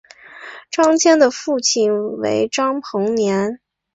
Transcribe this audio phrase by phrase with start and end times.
[0.71, 3.59] 张謇的父亲为张彭年。